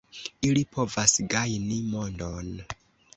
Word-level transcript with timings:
Ili 0.47 0.61
povas 0.77 1.13
gajni 1.33 1.77
mondon. 1.91 2.49